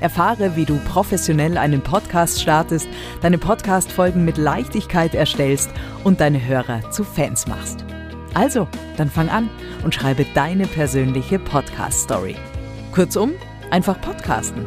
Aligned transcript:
Erfahre, 0.00 0.56
wie 0.56 0.64
du 0.64 0.78
professionell 0.78 1.58
einen 1.58 1.80
Podcast 1.80 2.40
startest, 2.40 2.88
deine 3.20 3.38
Podcast-Folgen 3.38 4.24
mit 4.24 4.38
Leichtigkeit 4.38 5.14
erstellst 5.14 5.70
und 6.04 6.20
deine 6.20 6.44
Hörer 6.44 6.90
zu 6.90 7.04
Fans 7.04 7.46
machst. 7.46 7.84
Also, 8.34 8.68
dann 8.96 9.10
fang 9.10 9.28
an 9.28 9.50
und 9.84 9.94
schreibe 9.94 10.24
deine 10.34 10.66
persönliche 10.66 11.38
Podcast-Story. 11.38 12.36
Kurzum, 12.92 13.32
einfach 13.70 14.00
podcasten. 14.00 14.64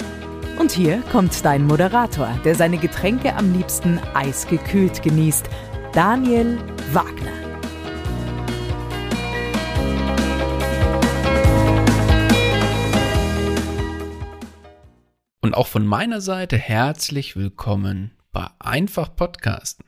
Und 0.59 0.71
hier 0.71 1.01
kommt 1.11 1.43
dein 1.43 1.65
Moderator, 1.65 2.29
der 2.43 2.55
seine 2.55 2.77
Getränke 2.77 3.35
am 3.35 3.53
liebsten 3.53 3.99
eisgekühlt 4.13 5.01
genießt, 5.01 5.49
Daniel 5.93 6.57
Wagner. 6.91 7.40
Und 15.43 15.55
auch 15.55 15.65
von 15.65 15.87
meiner 15.87 16.21
Seite 16.21 16.55
herzlich 16.55 17.35
willkommen 17.35 18.11
bei 18.31 18.47
Einfach 18.59 19.15
Podcasten. 19.15 19.85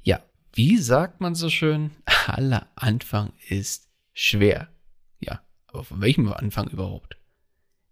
Ja, 0.00 0.24
wie 0.54 0.78
sagt 0.78 1.20
man 1.20 1.34
so 1.34 1.50
schön? 1.50 1.90
Aller 2.26 2.66
Anfang 2.76 3.34
ist 3.46 3.90
schwer. 4.14 4.68
Ja, 5.18 5.42
aber 5.66 5.84
von 5.84 6.00
welchem 6.00 6.32
Anfang 6.32 6.68
überhaupt? 6.68 7.18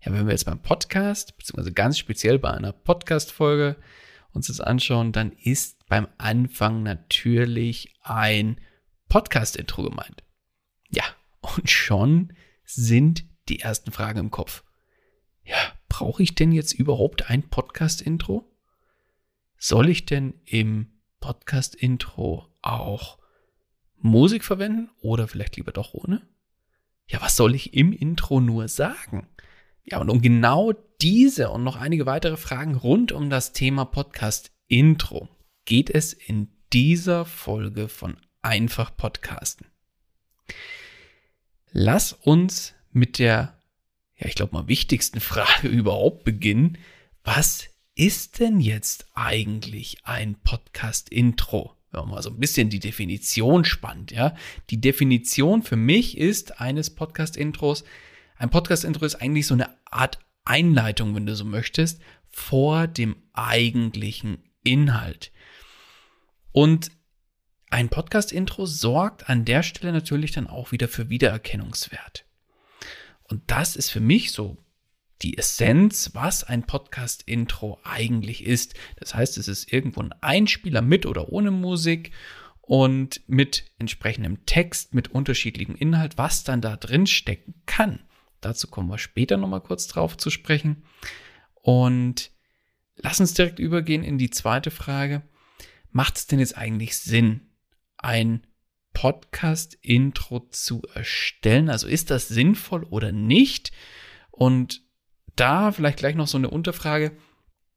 Ja, 0.01 0.15
wenn 0.15 0.25
wir 0.25 0.33
jetzt 0.33 0.47
beim 0.47 0.63
Podcast, 0.63 1.37
beziehungsweise 1.37 1.75
ganz 1.75 1.99
speziell 1.99 2.39
bei 2.39 2.53
einer 2.53 2.73
Podcast-Folge 2.73 3.77
uns 4.33 4.47
das 4.47 4.63
anschauen, 4.63 5.13
dann 5.13 5.33
ist 5.33 5.87
beim 5.89 6.09
Anfang 6.17 6.83
natürlich 6.83 7.95
ein 8.01 8.63
Podcast-Intro 9.11 9.83
gemeint. 9.83 10.23
Ja, 10.89 11.05
und 11.43 11.69
schon 11.69 12.33
sind 12.65 13.27
die 13.51 13.61
ersten 13.61 13.93
Fragen 13.93 14.21
im 14.21 14.31
Kopf. 14.31 14.65
Ja, 15.45 15.75
brauche 15.99 16.23
ich 16.23 16.37
denn 16.37 16.53
jetzt 16.53 16.75
überhaupt 16.75 17.29
ein 17.29 17.43
Podcast-Intro? 17.49 18.49
Soll 19.57 19.89
ich 19.89 20.07
denn 20.07 20.35
im 20.45 20.93
Podcast-Intro 21.19 22.47
auch 22.63 23.19
Musik 23.97 24.45
verwenden 24.45 24.91
oder 25.01 25.27
vielleicht 25.27 25.57
lieber 25.57 25.73
doch 25.73 25.95
ohne? 25.95 26.23
Ja, 27.09 27.21
was 27.21 27.35
soll 27.35 27.57
ich 27.57 27.75
im 27.75 27.93
Intro 27.93 28.41
nur 28.41 28.69
sagen? 28.69 29.27
Ja, 29.83 29.99
und 29.99 30.09
um 30.09 30.23
genau 30.23 30.73
diese 31.01 31.51
und 31.51 31.65
noch 31.65 31.75
einige 31.75 32.07
weitere 32.07 32.37
Fragen 32.37 32.77
rund 32.77 33.11
um 33.11 33.29
das 33.29 33.53
Thema 33.53 33.85
Podcast-Intro 33.85 35.29
geht 35.65 35.91
es 35.91 36.13
in 36.13 36.47
dieser 36.73 37.25
Folge 37.25 37.89
von 37.89 38.19
Einfach 38.41 38.97
Podcasten. 38.97 39.67
Lass 41.73 42.13
uns 42.13 42.75
mit 42.93 43.19
der 43.19 43.58
ja, 44.19 44.27
ich 44.27 44.35
glaube 44.35 44.55
mal, 44.55 44.69
wichtigsten 44.69 45.21
Frage 45.21 45.69
überhaupt 45.69 46.25
beginnen. 46.25 46.79
Was 47.25 47.65
ist 47.95 48.41
denn 48.41 48.61
jetzt 48.61 49.07
eigentlich 49.15 49.99
ein 50.05 50.37
Podcast-Intro? 50.37 51.75
Wenn 51.91 52.01
man 52.03 52.11
mal 52.11 52.23
so 52.23 52.31
ein 52.31 52.39
bisschen 52.39 52.69
die 52.69 52.81
Definition 52.81 53.65
spannt, 53.65 54.11
ja. 54.11 54.35
Die 54.71 54.81
Definition 54.81 55.63
für 55.63 55.77
mich 55.77 56.19
ist 56.19 56.61
eines 56.61 56.91
Podcast-Intros, 56.91 57.85
ein 58.37 58.51
Podcast-Intro 58.51 59.05
ist 59.05 59.17
eigentlich 59.17 59.47
so 59.47 59.55
eine 59.55 59.75
Art 59.87 60.19
Einleitung, 60.45 61.15
wenn 61.15 61.27
du 61.27 61.35
so 61.35 61.45
möchtest, 61.45 62.01
vor 62.29 62.87
dem 62.87 63.17
eigentlichen 63.33 64.39
Inhalt. 64.63 65.33
Und 66.53 66.91
ein 67.71 67.89
Podcast-Intro 67.89 68.65
sorgt 68.67 69.29
an 69.29 69.45
der 69.45 69.63
Stelle 69.63 69.93
natürlich 69.93 70.33
dann 70.33 70.47
auch 70.47 70.73
wieder 70.73 70.89
für 70.89 71.11
Wiedererkennungswert. 71.11 72.28
Und 73.29 73.43
das 73.47 73.77
ist 73.77 73.91
für 73.91 74.01
mich 74.01 74.33
so 74.33 74.57
die 75.23 75.37
Essenz, 75.37 76.11
was 76.15 76.45
ein 76.45 76.65
Podcast-Intro 76.65 77.81
eigentlich 77.85 78.45
ist. 78.45 78.75
Das 78.97 79.15
heißt, 79.15 79.37
es 79.39 79.49
ist 79.49 79.73
irgendwo 79.73 80.01
ein 80.01 80.15
Einspieler 80.21 80.83
mit 80.83 81.07
oder 81.07 81.31
ohne 81.31 81.51
Musik 81.51 82.13
und 82.61 83.23
mit 83.27 83.65
entsprechendem 83.79 84.45
Text, 84.47 84.95
mit 84.95 85.09
unterschiedlichem 85.09 85.75
Inhalt, 85.75 86.19
was 86.19 86.45
dann 86.45 86.61
da 86.61 86.77
drin 86.77 87.07
stecken 87.07 87.63
kann. 87.67 88.01
Dazu 88.41 88.69
kommen 88.69 88.89
wir 88.89 88.99
später 88.99 89.37
nochmal 89.37 89.63
kurz 89.63 89.89
drauf 89.89 90.17
zu 90.17 90.31
sprechen. 90.31 90.85
Und 91.55 92.31
lass 92.97 93.21
uns 93.21 93.35
direkt 93.35 93.59
übergehen 93.59 94.05
in 94.05 94.19
die 94.19 94.31
zweite 94.31 94.71
Frage. 94.71 95.23
Macht 95.91 96.17
es 96.17 96.27
denn 96.27 96.39
jetzt 96.39 96.57
eigentlich 96.57 96.99
Sinn, 96.99 97.49
ein 97.97 98.47
Podcast-Intro 98.99 100.49
zu 100.51 100.83
erstellen. 100.93 101.71
Also 101.71 101.87
ist 101.87 102.11
das 102.11 102.27
sinnvoll 102.27 102.83
oder 102.83 103.13
nicht? 103.13 103.71
Und 104.33 104.83
da 105.37 105.71
vielleicht 105.71 105.99
gleich 105.99 106.17
noch 106.17 106.27
so 106.27 106.37
eine 106.37 106.51
Unterfrage. 106.51 107.17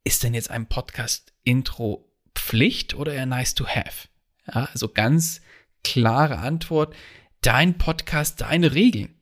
Ist 0.02 0.24
denn 0.24 0.34
jetzt 0.34 0.50
ein 0.50 0.66
Podcast-Intro 0.66 2.10
Pflicht 2.34 2.94
oder 2.94 3.14
eher 3.14 3.26
nice 3.26 3.54
to 3.54 3.68
have? 3.68 4.08
Ja, 4.48 4.64
also 4.72 4.88
ganz 4.88 5.42
klare 5.84 6.38
Antwort. 6.38 6.92
Dein 7.40 7.78
Podcast, 7.78 8.40
deine 8.40 8.74
Regeln. 8.74 9.14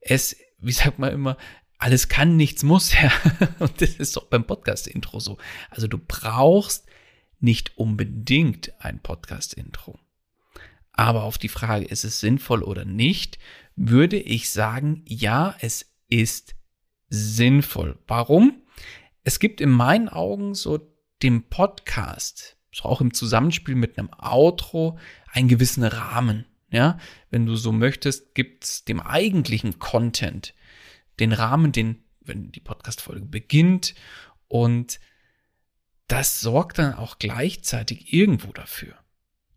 Es, 0.00 0.36
wie 0.60 0.70
sagt 0.70 1.00
man 1.00 1.12
immer, 1.12 1.36
alles 1.76 2.08
kann, 2.08 2.36
nichts 2.36 2.62
muss. 2.62 2.92
Ja. 2.92 3.10
Und 3.58 3.80
das 3.80 3.96
ist 3.96 4.14
doch 4.14 4.26
beim 4.26 4.44
Podcast-Intro 4.44 5.18
so. 5.18 5.38
Also 5.70 5.88
du 5.88 5.98
brauchst 5.98 6.86
nicht 7.40 7.76
unbedingt 7.76 8.80
ein 8.80 9.00
Podcast-Intro. 9.00 9.98
Aber 10.92 11.24
auf 11.24 11.38
die 11.38 11.48
Frage, 11.48 11.86
ist 11.86 12.04
es 12.04 12.20
sinnvoll 12.20 12.62
oder 12.62 12.84
nicht, 12.84 13.38
würde 13.76 14.18
ich 14.18 14.50
sagen, 14.50 15.02
ja, 15.06 15.56
es 15.60 15.90
ist 16.08 16.54
sinnvoll. 17.08 17.98
Warum? 18.06 18.62
Es 19.24 19.38
gibt 19.38 19.60
in 19.60 19.70
meinen 19.70 20.08
Augen 20.08 20.54
so 20.54 20.80
dem 21.22 21.44
Podcast, 21.44 22.56
so 22.72 22.84
auch 22.84 23.00
im 23.00 23.14
Zusammenspiel 23.14 23.74
mit 23.74 23.98
einem 23.98 24.10
Outro, 24.18 24.98
einen 25.30 25.48
gewissen 25.48 25.84
Rahmen. 25.84 26.46
Ja, 26.70 26.98
wenn 27.30 27.44
du 27.44 27.54
so 27.56 27.70
möchtest, 27.70 28.34
gibt's 28.34 28.84
dem 28.84 29.00
eigentlichen 29.00 29.78
Content 29.78 30.54
den 31.20 31.32
Rahmen, 31.32 31.70
den, 31.70 32.02
wenn 32.20 32.50
die 32.50 32.60
Podcast-Folge 32.60 33.26
beginnt 33.26 33.94
und 34.48 34.98
das 36.08 36.40
sorgt 36.40 36.78
dann 36.78 36.94
auch 36.94 37.18
gleichzeitig 37.18 38.12
irgendwo 38.12 38.52
dafür 38.52 39.01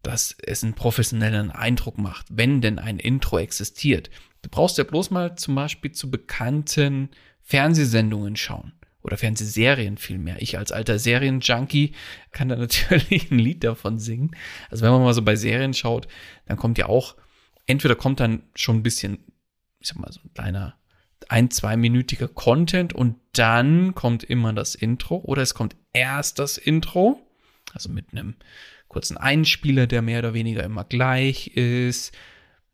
dass 0.05 0.35
es 0.43 0.63
einen 0.63 0.73
professionellen 0.73 1.49
Eindruck 1.51 1.97
macht, 1.97 2.27
wenn 2.29 2.61
denn 2.61 2.77
ein 2.77 2.99
Intro 2.99 3.39
existiert. 3.39 4.09
Du 4.43 4.49
brauchst 4.49 4.77
ja 4.77 4.83
bloß 4.83 5.09
mal 5.09 5.35
zum 5.35 5.55
Beispiel 5.55 5.91
zu 5.91 6.11
bekannten 6.11 7.09
Fernsehsendungen 7.41 8.35
schauen 8.35 8.73
oder 9.01 9.17
Fernsehserien 9.17 9.97
vielmehr. 9.97 10.41
Ich 10.41 10.57
als 10.59 10.71
alter 10.71 10.99
Serienjunkie 10.99 11.93
kann 12.31 12.49
da 12.49 12.55
natürlich 12.57 13.31
ein 13.31 13.39
Lied 13.39 13.63
davon 13.63 13.97
singen. 13.97 14.35
Also 14.69 14.83
wenn 14.83 14.91
man 14.91 15.01
mal 15.01 15.13
so 15.13 15.23
bei 15.23 15.35
Serien 15.35 15.73
schaut, 15.73 16.07
dann 16.45 16.57
kommt 16.57 16.77
ja 16.77 16.85
auch 16.85 17.15
entweder 17.65 17.95
kommt 17.95 18.19
dann 18.19 18.43
schon 18.53 18.77
ein 18.77 18.83
bisschen, 18.83 19.19
ich 19.79 19.87
sag 19.87 19.97
mal, 19.97 20.11
so 20.11 20.19
ein 20.23 20.33
kleiner 20.33 20.75
ein, 21.27 21.49
zweiminütiger 21.49 22.27
Content 22.27 22.93
und 22.93 23.15
dann 23.33 23.95
kommt 23.95 24.23
immer 24.23 24.53
das 24.53 24.75
Intro 24.75 25.17
oder 25.23 25.41
es 25.41 25.55
kommt 25.55 25.75
erst 25.91 26.37
das 26.37 26.59
Intro, 26.59 27.19
also 27.73 27.89
mit 27.89 28.11
einem 28.11 28.35
kurzen 28.87 29.17
Einspieler, 29.17 29.87
der 29.87 30.01
mehr 30.01 30.19
oder 30.19 30.33
weniger 30.33 30.63
immer 30.63 30.83
gleich 30.83 31.47
ist, 31.47 32.13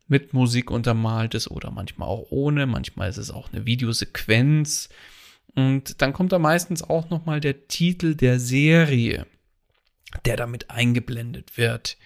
mit 0.08 0.34
Musik 0.34 0.70
untermalt 0.70 1.34
ist 1.34 1.50
oder 1.50 1.70
manchmal 1.70 2.08
auch 2.08 2.26
ohne, 2.30 2.66
manchmal 2.66 3.08
ist 3.08 3.16
es 3.16 3.30
auch 3.30 3.52
eine 3.52 3.64
Videosequenz 3.66 4.88
und 5.54 6.00
dann 6.00 6.12
kommt 6.12 6.32
da 6.32 6.38
meistens 6.38 6.82
auch 6.82 7.10
noch 7.10 7.26
mal 7.26 7.40
der 7.40 7.68
Titel 7.68 8.14
der 8.14 8.40
Serie, 8.40 9.26
der 10.24 10.36
damit 10.36 10.70
eingeblendet 10.70 11.56
wird. 11.56 11.98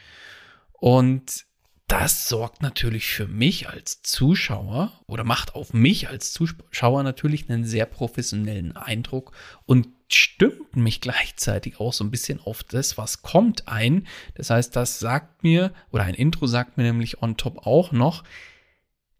Und 0.72 1.46
das 1.86 2.28
sorgt 2.28 2.62
natürlich 2.62 3.06
für 3.06 3.28
mich 3.28 3.68
als 3.68 4.02
Zuschauer 4.02 4.92
oder 5.06 5.22
macht 5.22 5.54
auf 5.54 5.72
mich 5.72 6.08
als 6.08 6.32
Zuschauer 6.32 7.04
natürlich 7.04 7.48
einen 7.48 7.64
sehr 7.64 7.86
professionellen 7.86 8.76
Eindruck 8.76 9.32
und 9.64 9.88
stimmt 10.08 10.76
mich 10.76 11.00
gleichzeitig 11.00 11.80
auch 11.80 11.92
so 11.92 12.04
ein 12.04 12.10
bisschen 12.10 12.40
auf 12.40 12.62
das, 12.62 12.96
was 12.98 13.22
kommt 13.22 13.68
ein. 13.68 14.06
Das 14.34 14.50
heißt, 14.50 14.74
das 14.76 14.98
sagt 14.98 15.42
mir, 15.42 15.72
oder 15.90 16.04
ein 16.04 16.14
Intro 16.14 16.46
sagt 16.46 16.76
mir 16.76 16.84
nämlich 16.84 17.22
on 17.22 17.36
top 17.36 17.66
auch 17.66 17.92
noch, 17.92 18.24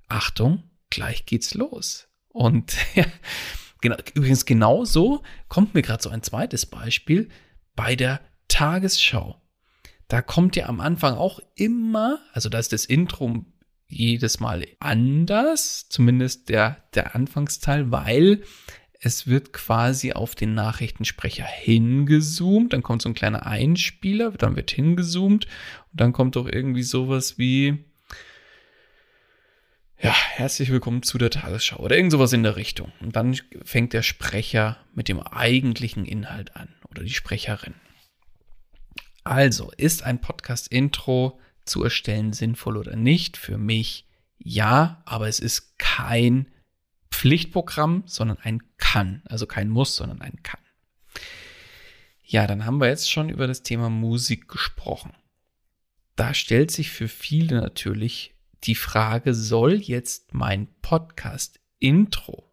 Achtung, 0.09 0.63
gleich 0.91 1.27
geht's 1.27 1.55
los. 1.55 2.09
Und 2.29 2.77
genau, 3.81 3.97
übrigens 4.15 4.45
genauso 4.45 5.23
kommt 5.49 5.75
mir 5.75 5.83
gerade 5.83 6.03
so 6.03 6.11
ein 6.11 6.23
zweites 6.23 6.67
Beispiel 6.67 7.29
bei 7.75 7.97
der 7.97 8.21
Tagesschau 8.49 9.41
da 10.09 10.23
kommt 10.23 10.57
ja 10.57 10.67
am 10.67 10.81
Anfang 10.81 11.15
auch 11.15 11.41
immer, 11.55 12.21
also 12.33 12.49
da 12.49 12.59
ist 12.59 12.73
das 12.73 12.85
Intro 12.85 13.45
jedes 13.89 14.41
Mal 14.41 14.67
anders, 14.81 15.89
zumindest 15.89 16.49
der, 16.49 16.85
der 16.95 17.15
Anfangsteil, 17.15 17.91
weil 17.91 18.43
es 19.07 19.29
wird 19.29 19.53
quasi 19.53 20.13
auf 20.13 20.35
den 20.35 20.55
Nachrichtensprecher 20.55 21.45
hingezoomt, 21.45 22.73
dann 22.73 22.83
kommt 22.83 23.03
so 23.03 23.09
ein 23.09 23.15
kleiner 23.15 23.47
Einspieler, 23.47 24.33
dann 24.33 24.57
wird 24.57 24.73
hingezoomt 24.73 25.47
und 25.93 26.01
dann 26.01 26.13
kommt 26.13 26.35
doch 26.35 26.49
irgendwie 26.49 26.83
sowas 26.83 27.39
wie 27.39 27.85
ja, 30.03 30.13
herzlich 30.13 30.71
willkommen 30.71 31.05
zu 31.05 31.19
der 31.19 31.31
Tagesschau 31.31 31.79
oder 31.79 31.97
irgend 31.97 32.13
sowas 32.13 32.33
in 32.33 32.43
der 32.43 32.57
Richtung. 32.57 32.93
Und 33.01 33.17
dann 33.17 33.39
fängt 33.65 33.93
der 33.93 34.03
Sprecher 34.03 34.77
mit 34.93 35.09
dem 35.09 35.21
eigentlichen 35.21 36.05
Inhalt 36.05 36.55
an 36.57 36.69
oder 36.91 37.03
die 37.03 37.15
Sprecherin. 37.15 37.75
Also, 39.25 39.71
ist 39.77 40.03
ein 40.03 40.21
Podcast-Intro 40.21 41.41
zu 41.65 41.83
erstellen 41.83 42.33
sinnvoll 42.33 42.77
oder 42.77 42.95
nicht? 42.95 43.37
Für 43.39 43.57
mich 43.57 44.07
ja, 44.39 45.01
aber 45.07 45.29
es 45.29 45.41
ist 45.41 45.79
kein 45.79 46.49
Pflichtprogramm, 47.17 48.03
sondern 48.05 48.37
ein 48.43 48.63
Kann. 48.93 49.21
Also 49.25 49.47
kein 49.47 49.69
Muss, 49.69 49.97
sondern 49.97 50.21
ein 50.21 50.43
Kann. 50.45 50.61
Ja, 52.23 52.47
dann 52.47 52.65
haben 52.65 52.81
wir 52.81 52.87
jetzt 52.87 53.11
schon 53.11 53.29
über 53.29 53.49
das 53.49 53.65
Thema 53.65 53.91
Musik 53.91 54.47
gesprochen. 54.47 55.13
Da 56.15 56.35
stellt 56.35 56.71
sich 56.71 56.91
für 56.91 57.09
viele 57.09 57.61
natürlich 57.61 58.37
die 58.63 58.77
Frage, 58.77 59.35
soll 59.35 59.75
jetzt 59.75 60.35
mein 60.35 60.69
Podcast-Intro 60.83 62.53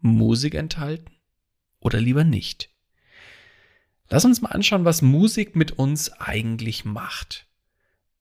Musik 0.00 0.54
enthalten 0.54 1.12
oder 1.78 2.00
lieber 2.00 2.24
nicht? 2.24 2.68
Lass 4.08 4.24
uns 4.24 4.40
mal 4.40 4.50
anschauen, 4.50 4.84
was 4.84 5.02
Musik 5.02 5.54
mit 5.54 5.72
uns 5.72 6.10
eigentlich 6.12 6.84
macht. 6.84 7.46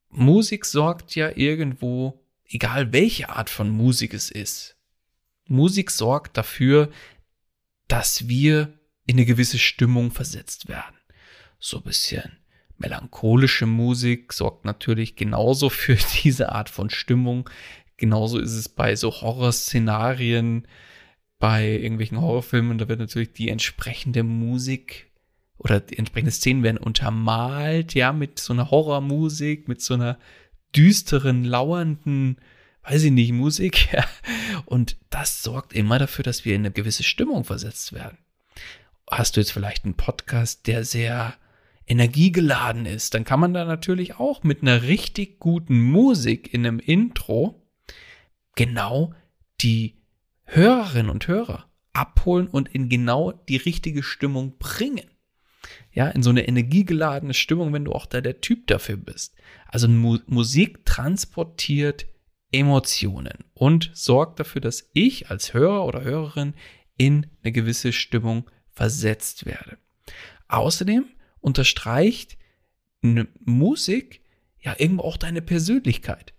Musik 0.09 0.65
sorgt 0.65 1.15
ja 1.15 1.35
irgendwo, 1.35 2.23
egal 2.45 2.93
welche 2.93 3.29
Art 3.29 3.49
von 3.49 3.71
Musik 3.71 4.13
es 4.13 4.29
ist. 4.29 4.77
Musik 5.47 5.89
sorgt 5.89 6.37
dafür, 6.37 6.91
dass 7.89 8.29
wir 8.29 8.73
in 9.05 9.17
eine 9.17 9.25
gewisse 9.25 9.57
Stimmung 9.57 10.11
versetzt 10.11 10.69
werden. 10.69 10.95
So 11.59 11.77
ein 11.77 11.83
bisschen 11.83 12.37
melancholische 12.77 13.65
Musik 13.65 14.31
sorgt 14.31 14.63
natürlich 14.63 15.17
genauso 15.17 15.69
für 15.69 15.97
diese 16.23 16.53
Art 16.53 16.69
von 16.69 16.89
Stimmung. 16.89 17.49
Genauso 17.97 18.39
ist 18.39 18.53
es 18.53 18.69
bei 18.69 18.95
so 18.95 19.11
Horrorszenarien, 19.11 20.65
bei 21.39 21.67
irgendwelchen 21.67 22.21
Horrorfilmen, 22.21 22.77
da 22.77 22.87
wird 22.87 22.99
natürlich 22.99 23.33
die 23.33 23.49
entsprechende 23.49 24.23
Musik 24.23 25.11
oder 25.57 25.81
die 25.81 25.97
entsprechenden 25.97 26.31
Szenen 26.31 26.63
werden 26.63 26.77
untermalt, 26.77 27.93
ja, 27.93 28.13
mit 28.13 28.39
so 28.39 28.53
einer 28.53 28.71
Horrormusik, 28.71 29.67
mit 29.67 29.81
so 29.81 29.95
einer 29.95 30.17
düsteren, 30.75 31.43
lauernden, 31.43 32.37
weiß 32.83 33.03
ich 33.03 33.11
nicht, 33.11 33.31
Musik. 33.31 33.89
Ja. 33.93 34.05
Und 34.65 34.97
das 35.09 35.41
sorgt 35.41 35.73
immer 35.73 35.99
dafür, 35.99 36.23
dass 36.23 36.45
wir 36.45 36.55
in 36.55 36.61
eine 36.61 36.71
gewisse 36.71 37.03
Stimmung 37.03 37.43
versetzt 37.43 37.93
werden. 37.93 38.17
Hast 39.09 39.35
du 39.35 39.41
jetzt 39.41 39.51
vielleicht 39.51 39.85
einen 39.85 39.95
Podcast, 39.95 40.67
der 40.67 40.83
sehr 40.83 41.35
energiegeladen 41.87 42.85
ist, 42.85 43.13
dann 43.13 43.23
kann 43.23 43.39
man 43.39 43.53
da 43.53 43.65
natürlich 43.65 44.19
auch 44.19 44.43
mit 44.43 44.61
einer 44.61 44.83
richtig 44.83 45.39
guten 45.39 45.81
Musik 45.81 46.53
in 46.53 46.65
einem 46.65 46.79
Intro 46.79 47.63
genau 48.55 49.13
die 49.61 49.95
Hörerinnen 50.45 51.09
und 51.09 51.27
Hörer 51.27 51.65
abholen 51.93 52.47
und 52.47 52.69
in 52.69 52.89
genau 52.89 53.31
die 53.31 53.57
richtige 53.57 54.03
Stimmung 54.03 54.57
bringen 54.59 55.09
ja, 55.91 56.07
in 56.09 56.23
so 56.23 56.29
eine 56.29 56.47
energiegeladene 56.47 57.33
Stimmung, 57.33 57.73
wenn 57.73 57.85
du 57.85 57.93
auch 57.93 58.05
da 58.05 58.21
der 58.21 58.41
Typ 58.41 58.67
dafür 58.67 58.97
bist. 58.97 59.35
Also 59.67 59.87
Mu 59.87 60.19
Musik 60.27 60.85
transportiert 60.85 62.05
Emotionen 62.51 63.45
und 63.53 63.91
sorgt 63.93 64.39
dafür, 64.39 64.61
dass 64.61 64.89
ich 64.93 65.29
als 65.29 65.53
Hörer 65.53 65.85
oder 65.85 66.03
Hörerin 66.03 66.53
in 66.97 67.27
eine 67.43 67.51
gewisse 67.51 67.93
Stimmung 67.93 68.49
versetzt 68.71 69.45
werde. 69.45 69.77
Außerdem 70.47 71.05
unterstreicht 71.41 72.37
eine 73.01 73.27
Musik 73.45 74.21
ja 74.61 74.75
irgendwo 74.77 75.03
auch 75.03 75.17
deine 75.17 75.41
Persönlichkeit. 75.41 76.33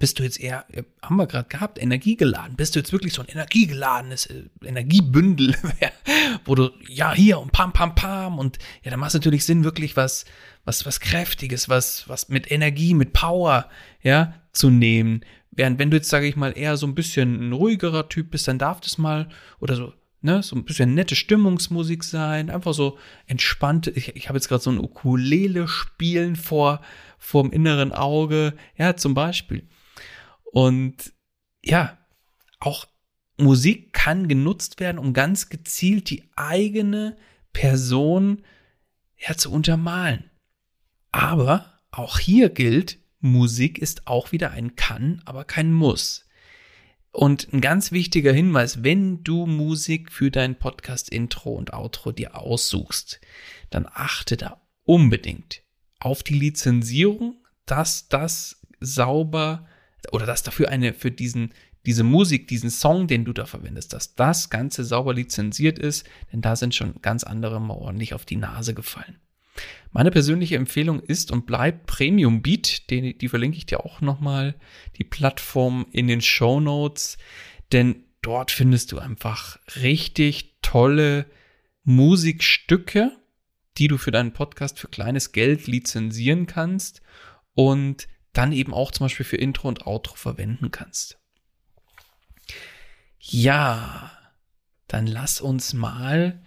Bist 0.00 0.18
du 0.18 0.24
jetzt 0.24 0.40
eher, 0.40 0.66
haben 1.00 1.16
wir 1.16 1.28
gerade 1.28 1.48
gehabt, 1.48 1.80
energiegeladen? 1.80 2.56
Bist 2.56 2.74
du 2.74 2.80
jetzt 2.80 2.92
wirklich 2.92 3.12
so 3.12 3.22
ein 3.22 3.28
energiegeladenes 3.28 4.26
äh, 4.26 4.48
Energiebündel, 4.64 5.54
wo 6.44 6.56
du, 6.56 6.70
ja, 6.88 7.14
hier 7.14 7.38
und 7.38 7.52
pam, 7.52 7.72
pam, 7.72 7.94
pam 7.94 8.38
und 8.40 8.58
ja, 8.82 8.90
da 8.90 8.96
macht 8.96 9.10
es 9.10 9.14
natürlich 9.14 9.44
Sinn, 9.44 9.62
wirklich 9.62 9.96
was, 9.96 10.24
was, 10.66 10.84
was 10.84 11.00
Kräftiges, 11.00 11.68
was, 11.68 12.08
was 12.08 12.28
mit 12.28 12.50
Energie, 12.50 12.92
mit 12.92 13.12
Power, 13.12 13.70
ja, 14.02 14.34
zu 14.52 14.68
nehmen. 14.68 15.24
Während 15.52 15.78
wenn 15.78 15.90
du 15.90 15.96
jetzt, 15.96 16.10
sage 16.10 16.26
ich 16.26 16.36
mal, 16.36 16.58
eher 16.58 16.76
so 16.76 16.86
ein 16.86 16.94
bisschen 16.94 17.48
ein 17.48 17.52
ruhigerer 17.52 18.08
Typ 18.10 18.32
bist, 18.32 18.48
dann 18.48 18.58
darf 18.58 18.80
das 18.80 18.98
mal, 18.98 19.28
oder 19.60 19.76
so, 19.76 19.94
ne, 20.20 20.42
so 20.42 20.56
ein 20.56 20.64
bisschen 20.64 20.94
nette 20.94 21.14
Stimmungsmusik 21.14 22.02
sein, 22.02 22.50
einfach 22.50 22.74
so 22.74 22.98
entspannte, 23.26 23.90
ich, 23.92 24.16
ich 24.16 24.28
habe 24.28 24.36
jetzt 24.38 24.48
gerade 24.48 24.62
so 24.62 24.70
ein 24.70 24.80
Ukulele 24.80 25.68
spielen 25.68 26.34
vor, 26.34 26.82
vorm 27.16 27.52
inneren 27.52 27.92
Auge, 27.92 28.54
ja, 28.76 28.96
zum 28.96 29.14
Beispiel. 29.14 29.68
Und 30.44 31.12
ja, 31.64 31.96
auch 32.58 32.86
Musik 33.38 33.92
kann 33.92 34.26
genutzt 34.26 34.80
werden, 34.80 34.98
um 34.98 35.12
ganz 35.12 35.48
gezielt 35.48 36.10
die 36.10 36.24
eigene 36.34 37.16
Person 37.52 38.42
ja, 39.16 39.36
zu 39.36 39.52
untermalen. 39.52 40.30
Aber 41.12 41.80
auch 41.90 42.18
hier 42.18 42.48
gilt, 42.50 42.98
Musik 43.20 43.78
ist 43.78 44.06
auch 44.06 44.32
wieder 44.32 44.50
ein 44.50 44.76
Kann, 44.76 45.22
aber 45.24 45.44
kein 45.44 45.72
Muss. 45.72 46.26
Und 47.10 47.52
ein 47.52 47.62
ganz 47.62 47.92
wichtiger 47.92 48.32
Hinweis, 48.32 48.84
wenn 48.84 49.24
du 49.24 49.46
Musik 49.46 50.12
für 50.12 50.30
dein 50.30 50.58
Podcast-Intro 50.58 51.54
und 51.54 51.72
Outro 51.72 52.12
dir 52.12 52.36
aussuchst, 52.36 53.20
dann 53.70 53.86
achte 53.90 54.36
da 54.36 54.60
unbedingt 54.84 55.62
auf 55.98 56.22
die 56.22 56.38
Lizenzierung, 56.38 57.36
dass 57.64 58.08
das 58.08 58.60
sauber 58.80 59.66
oder 60.12 60.26
dass 60.26 60.42
dafür 60.42 60.68
eine 60.68 60.92
für 60.92 61.10
diesen 61.10 61.54
diese 61.86 62.02
Musik, 62.02 62.48
diesen 62.48 62.68
Song, 62.68 63.06
den 63.06 63.24
du 63.24 63.32
da 63.32 63.46
verwendest, 63.46 63.92
dass 63.92 64.16
das 64.16 64.50
Ganze 64.50 64.84
sauber 64.84 65.14
lizenziert 65.14 65.78
ist, 65.78 66.04
denn 66.32 66.42
da 66.42 66.56
sind 66.56 66.74
schon 66.74 67.00
ganz 67.00 67.22
andere 67.22 67.60
mal 67.60 67.74
ordentlich 67.74 68.12
auf 68.12 68.24
die 68.24 68.36
Nase 68.36 68.74
gefallen. 68.74 69.20
Meine 69.92 70.10
persönliche 70.10 70.56
Empfehlung 70.56 71.00
ist 71.00 71.30
und 71.30 71.46
bleibt 71.46 71.86
Premium 71.86 72.42
Beat, 72.42 72.90
die, 72.90 73.16
die 73.16 73.28
verlinke 73.28 73.56
ich 73.56 73.66
dir 73.66 73.84
auch 73.84 74.00
nochmal, 74.00 74.54
die 74.98 75.04
Plattform 75.04 75.86
in 75.90 76.06
den 76.06 76.20
Show 76.20 76.60
Notes, 76.60 77.18
denn 77.72 78.04
dort 78.22 78.50
findest 78.50 78.92
du 78.92 78.98
einfach 78.98 79.58
richtig 79.82 80.58
tolle 80.62 81.26
Musikstücke, 81.84 83.12
die 83.78 83.88
du 83.88 83.98
für 83.98 84.10
deinen 84.10 84.32
Podcast 84.32 84.78
für 84.78 84.88
kleines 84.88 85.32
Geld 85.32 85.66
lizenzieren 85.66 86.46
kannst 86.46 87.02
und 87.54 88.08
dann 88.32 88.52
eben 88.52 88.74
auch 88.74 88.90
zum 88.90 89.06
Beispiel 89.06 89.24
für 89.24 89.36
Intro 89.36 89.68
und 89.68 89.86
Outro 89.86 90.16
verwenden 90.16 90.70
kannst. 90.70 91.18
Ja, 93.18 94.12
dann 94.88 95.06
lass 95.06 95.40
uns 95.40 95.72
mal 95.72 96.42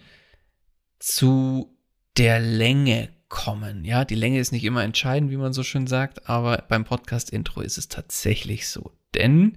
zu 0.98 1.76
der 2.20 2.38
Länge 2.38 3.08
kommen. 3.30 3.82
Ja, 3.82 4.04
die 4.04 4.14
Länge 4.14 4.40
ist 4.40 4.52
nicht 4.52 4.64
immer 4.64 4.84
entscheidend, 4.84 5.30
wie 5.30 5.38
man 5.38 5.54
so 5.54 5.62
schön 5.62 5.86
sagt, 5.86 6.28
aber 6.28 6.66
beim 6.68 6.84
Podcast-Intro 6.84 7.62
ist 7.62 7.78
es 7.78 7.88
tatsächlich 7.88 8.68
so. 8.68 8.92
Denn 9.14 9.56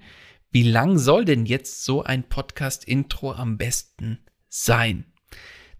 wie 0.50 0.64
lang 0.64 0.98
soll 0.98 1.26
denn 1.26 1.46
jetzt 1.46 1.84
so 1.84 2.04
ein 2.04 2.24
Podcast-Intro 2.24 3.34
am 3.34 3.58
besten 3.58 4.20
sein? 4.48 5.04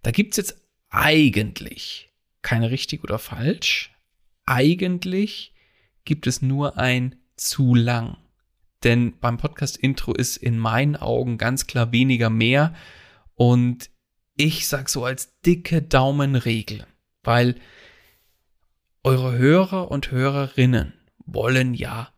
Da 0.02 0.10
gibt's 0.10 0.36
jetzt 0.36 0.60
eigentlich 0.90 2.12
keine 2.42 2.70
richtig 2.70 3.02
oder 3.02 3.18
falsch. 3.18 3.96
Eigentlich 4.44 5.54
gibt 6.04 6.26
es 6.26 6.42
nur 6.42 6.76
ein 6.76 7.14
zu 7.34 7.74
lang. 7.74 8.18
Denn 8.82 9.18
beim 9.20 9.38
Podcast-Intro 9.38 10.12
ist 10.12 10.36
in 10.36 10.58
meinen 10.58 10.96
Augen 10.96 11.38
ganz 11.38 11.66
klar 11.66 11.92
weniger 11.92 12.28
mehr. 12.28 12.74
Und 13.36 13.88
ich 14.36 14.68
sag 14.68 14.88
so 14.88 15.04
als 15.04 15.40
dicke 15.42 15.82
Daumenregel, 15.82 16.86
weil 17.22 17.56
eure 19.02 19.36
Hörer 19.36 19.90
und 19.90 20.10
Hörerinnen 20.10 20.94
wollen 21.26 21.74
ja 21.74 22.10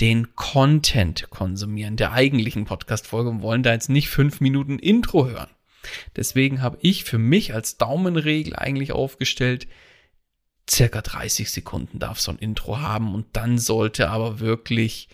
den 0.00 0.34
Content 0.36 1.28
konsumieren, 1.30 1.96
der 1.96 2.12
eigentlichen 2.12 2.64
Podcast-Folge 2.64 3.30
und 3.30 3.42
wollen 3.42 3.62
da 3.62 3.72
jetzt 3.72 3.88
nicht 3.88 4.08
fünf 4.08 4.40
Minuten 4.40 4.78
Intro 4.78 5.26
hören. 5.26 5.50
Deswegen 6.16 6.62
habe 6.62 6.78
ich 6.80 7.04
für 7.04 7.18
mich 7.18 7.54
als 7.54 7.76
Daumenregel 7.76 8.54
eigentlich 8.54 8.92
aufgestellt, 8.92 9.66
circa 10.68 11.00
30 11.00 11.50
Sekunden 11.50 11.98
darf 11.98 12.20
so 12.20 12.30
ein 12.30 12.38
Intro 12.38 12.78
haben 12.78 13.14
und 13.14 13.26
dann 13.34 13.58
sollte 13.58 14.10
aber 14.10 14.38
wirklich, 14.40 15.08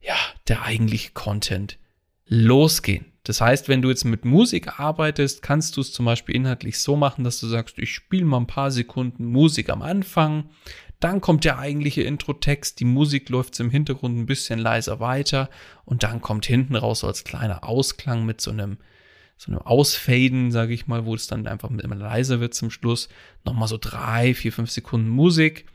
ja, 0.00 0.16
der 0.48 0.62
eigentliche 0.62 1.12
Content 1.12 1.78
losgehen. 2.26 3.09
Das 3.30 3.40
heißt, 3.40 3.68
wenn 3.68 3.80
du 3.80 3.90
jetzt 3.90 4.04
mit 4.04 4.24
Musik 4.24 4.80
arbeitest, 4.80 5.40
kannst 5.40 5.76
du 5.76 5.82
es 5.82 5.92
zum 5.92 6.04
Beispiel 6.04 6.34
inhaltlich 6.34 6.80
so 6.80 6.96
machen, 6.96 7.22
dass 7.22 7.38
du 7.38 7.46
sagst, 7.46 7.78
ich 7.78 7.94
spiele 7.94 8.24
mal 8.24 8.38
ein 8.38 8.48
paar 8.48 8.72
Sekunden 8.72 9.24
Musik 9.26 9.70
am 9.70 9.82
Anfang, 9.82 10.50
dann 10.98 11.20
kommt 11.20 11.44
der 11.44 11.56
eigentliche 11.60 12.02
Intro-Text, 12.02 12.80
die 12.80 12.84
Musik 12.84 13.28
läuft 13.28 13.60
im 13.60 13.70
Hintergrund 13.70 14.18
ein 14.18 14.26
bisschen 14.26 14.58
leiser 14.58 14.98
weiter 14.98 15.48
und 15.84 16.02
dann 16.02 16.20
kommt 16.20 16.44
hinten 16.44 16.74
raus 16.74 16.98
so 16.98 17.06
als 17.06 17.22
kleiner 17.22 17.62
Ausklang 17.62 18.26
mit 18.26 18.40
so 18.40 18.50
einem 18.50 18.78
so 19.36 19.52
einem 19.52 19.62
Ausfaden, 19.62 20.50
sage 20.50 20.74
ich 20.74 20.88
mal, 20.88 21.06
wo 21.06 21.14
es 21.14 21.28
dann 21.28 21.46
einfach 21.46 21.70
immer 21.70 21.94
leiser 21.94 22.40
wird 22.40 22.52
zum 22.54 22.72
Schluss. 22.72 23.08
Nochmal 23.44 23.68
so 23.68 23.78
drei, 23.80 24.34
vier, 24.34 24.52
fünf 24.52 24.72
Sekunden 24.72 25.08
Musik. 25.08 25.66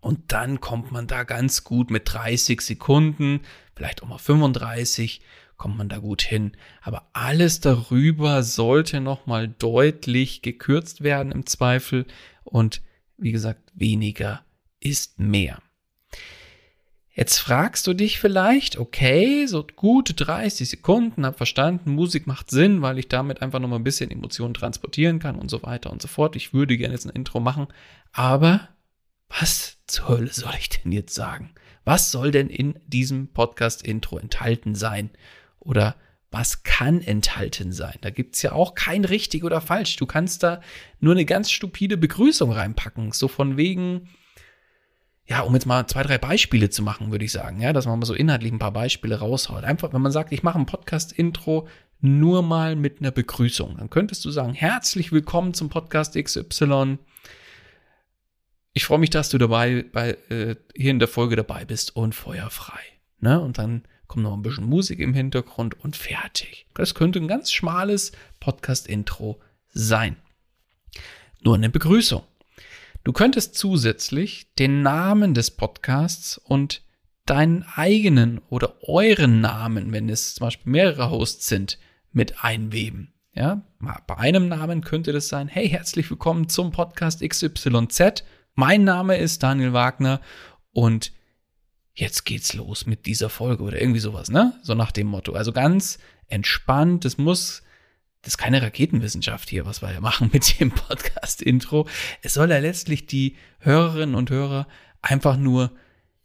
Und 0.00 0.32
dann 0.32 0.60
kommt 0.60 0.92
man 0.92 1.08
da 1.08 1.24
ganz 1.24 1.62
gut 1.62 1.90
mit 1.90 2.10
30 2.10 2.62
Sekunden, 2.62 3.42
vielleicht 3.76 4.02
auch 4.02 4.08
mal 4.08 4.16
35, 4.16 5.20
kommt 5.62 5.78
man 5.78 5.88
da 5.88 5.98
gut 5.98 6.22
hin. 6.22 6.56
Aber 6.80 7.08
alles 7.12 7.60
darüber 7.60 8.42
sollte 8.42 9.00
nochmal 9.00 9.46
deutlich 9.46 10.42
gekürzt 10.42 11.04
werden 11.04 11.30
im 11.30 11.46
Zweifel. 11.46 12.04
Und 12.42 12.82
wie 13.16 13.30
gesagt, 13.30 13.70
weniger 13.72 14.42
ist 14.80 15.20
mehr. 15.20 15.62
Jetzt 17.14 17.38
fragst 17.38 17.86
du 17.86 17.94
dich 17.94 18.18
vielleicht, 18.18 18.76
okay, 18.76 19.46
so 19.46 19.64
gute 19.76 20.14
30 20.14 20.68
Sekunden, 20.68 21.24
hab 21.24 21.36
verstanden, 21.36 21.92
Musik 21.92 22.26
macht 22.26 22.50
Sinn, 22.50 22.82
weil 22.82 22.98
ich 22.98 23.06
damit 23.06 23.40
einfach 23.40 23.60
nochmal 23.60 23.78
ein 23.78 23.84
bisschen 23.84 24.10
Emotionen 24.10 24.54
transportieren 24.54 25.20
kann 25.20 25.36
und 25.36 25.48
so 25.48 25.62
weiter 25.62 25.92
und 25.92 26.02
so 26.02 26.08
fort. 26.08 26.34
Ich 26.34 26.52
würde 26.52 26.76
gerne 26.76 26.94
jetzt 26.94 27.06
ein 27.06 27.14
Intro 27.14 27.38
machen, 27.38 27.68
aber 28.10 28.68
was 29.28 29.78
zur 29.86 30.08
Hölle 30.08 30.32
soll 30.32 30.54
ich 30.58 30.70
denn 30.70 30.90
jetzt 30.90 31.14
sagen? 31.14 31.54
Was 31.84 32.10
soll 32.10 32.32
denn 32.32 32.48
in 32.48 32.80
diesem 32.88 33.28
Podcast-Intro 33.28 34.18
enthalten 34.18 34.74
sein? 34.74 35.10
Oder 35.64 35.96
was 36.30 36.62
kann 36.62 37.00
enthalten 37.00 37.72
sein? 37.72 37.96
Da 38.00 38.10
gibt's 38.10 38.42
ja 38.42 38.52
auch 38.52 38.74
kein 38.74 39.04
richtig 39.04 39.44
oder 39.44 39.60
falsch. 39.60 39.96
Du 39.96 40.06
kannst 40.06 40.42
da 40.42 40.60
nur 41.00 41.12
eine 41.12 41.24
ganz 41.24 41.50
stupide 41.50 41.96
Begrüßung 41.96 42.52
reinpacken. 42.52 43.12
So 43.12 43.28
von 43.28 43.56
wegen, 43.56 44.08
ja, 45.26 45.40
um 45.40 45.54
jetzt 45.54 45.66
mal 45.66 45.86
zwei, 45.86 46.02
drei 46.02 46.18
Beispiele 46.18 46.70
zu 46.70 46.82
machen, 46.82 47.10
würde 47.12 47.24
ich 47.24 47.32
sagen, 47.32 47.60
ja, 47.60 47.72
dass 47.72 47.86
man 47.86 47.98
mal 47.98 48.06
so 48.06 48.14
inhaltlich 48.14 48.52
ein 48.52 48.58
paar 48.58 48.72
Beispiele 48.72 49.18
raushaut. 49.18 49.64
Einfach, 49.64 49.92
wenn 49.92 50.02
man 50.02 50.12
sagt, 50.12 50.32
ich 50.32 50.42
mache 50.42 50.58
ein 50.58 50.66
Podcast-Intro 50.66 51.68
nur 52.00 52.42
mal 52.42 52.74
mit 52.74 53.00
einer 53.00 53.12
Begrüßung, 53.12 53.76
dann 53.76 53.88
könntest 53.88 54.24
du 54.24 54.30
sagen, 54.30 54.54
herzlich 54.54 55.12
willkommen 55.12 55.54
zum 55.54 55.68
Podcast 55.68 56.16
XY. 56.16 56.98
Ich 58.72 58.86
freue 58.86 58.98
mich, 58.98 59.10
dass 59.10 59.28
du 59.28 59.38
dabei 59.38 59.84
bei, 59.92 60.16
äh, 60.30 60.56
hier 60.74 60.90
in 60.90 60.98
der 60.98 61.08
Folge 61.08 61.36
dabei 61.36 61.64
bist 61.64 61.94
und 61.94 62.14
feuerfrei. 62.14 62.80
Ne? 63.20 63.38
Und 63.38 63.58
dann 63.58 63.84
kommt 64.12 64.24
noch 64.24 64.34
ein 64.34 64.42
bisschen 64.42 64.68
Musik 64.68 64.98
im 64.98 65.14
Hintergrund 65.14 65.72
und 65.80 65.96
fertig. 65.96 66.66
Das 66.74 66.94
könnte 66.94 67.18
ein 67.18 67.28
ganz 67.28 67.50
schmales 67.50 68.12
Podcast-Intro 68.40 69.40
sein. 69.72 70.16
Nur 71.40 71.54
eine 71.54 71.70
Begrüßung. 71.70 72.22
Du 73.04 73.14
könntest 73.14 73.54
zusätzlich 73.54 74.52
den 74.58 74.82
Namen 74.82 75.32
des 75.32 75.50
Podcasts 75.50 76.36
und 76.36 76.82
deinen 77.24 77.64
eigenen 77.74 78.42
oder 78.50 78.76
euren 78.82 79.40
Namen, 79.40 79.92
wenn 79.92 80.10
es 80.10 80.34
zum 80.34 80.48
Beispiel 80.48 80.72
mehrere 80.72 81.08
Hosts 81.08 81.46
sind, 81.46 81.78
mit 82.12 82.44
einweben. 82.44 83.14
Ja, 83.32 83.62
bei 84.06 84.18
einem 84.18 84.46
Namen 84.46 84.82
könnte 84.82 85.14
das 85.14 85.28
sein, 85.28 85.48
hey, 85.48 85.70
herzlich 85.70 86.10
willkommen 86.10 86.50
zum 86.50 86.70
Podcast 86.70 87.26
XYZ. 87.26 88.24
Mein 88.54 88.84
Name 88.84 89.16
ist 89.16 89.42
Daniel 89.42 89.72
Wagner 89.72 90.20
und 90.72 91.12
jetzt 91.94 92.24
geht's 92.24 92.54
los 92.54 92.86
mit 92.86 93.06
dieser 93.06 93.28
Folge 93.28 93.62
oder 93.62 93.80
irgendwie 93.80 94.00
sowas, 94.00 94.30
ne? 94.30 94.58
So 94.62 94.74
nach 94.74 94.92
dem 94.92 95.08
Motto. 95.08 95.32
Also 95.32 95.52
ganz 95.52 95.98
entspannt. 96.28 97.04
Es 97.04 97.18
muss 97.18 97.62
das 98.22 98.34
ist 98.34 98.38
keine 98.38 98.62
Raketenwissenschaft 98.62 99.50
hier, 99.50 99.66
was 99.66 99.82
wir 99.82 99.88
hier 99.88 100.00
machen 100.00 100.30
mit 100.32 100.60
dem 100.60 100.70
Podcast-Intro. 100.70 101.88
Es 102.22 102.34
soll 102.34 102.50
ja 102.50 102.58
letztlich 102.58 103.06
die 103.06 103.36
Hörerinnen 103.58 104.14
und 104.14 104.30
Hörer 104.30 104.68
einfach 105.02 105.36
nur 105.36 105.72